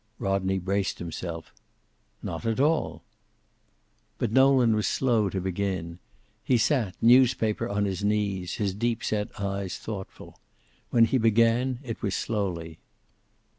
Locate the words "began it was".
11.19-12.15